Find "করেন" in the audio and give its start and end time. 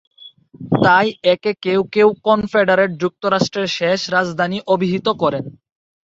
5.21-5.43